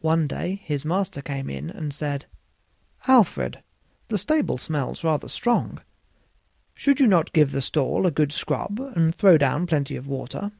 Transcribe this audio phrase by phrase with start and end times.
[0.00, 2.24] One day his master came in and said,
[3.06, 3.62] "Alfred,
[4.08, 5.82] the stable smells rather strong;
[6.72, 10.52] should not you give that stall a good scrub and throw down plenty of water?"